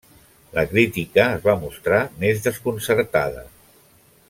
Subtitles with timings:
[0.53, 3.45] La crítica es va mostrar més desconcertada.